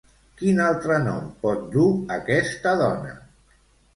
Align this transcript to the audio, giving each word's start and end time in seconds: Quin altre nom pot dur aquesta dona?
Quin 0.37 0.59
altre 0.67 0.95
nom 1.01 1.27
pot 1.43 1.67
dur 1.77 1.85
aquesta 2.17 2.75
dona? 2.81 3.13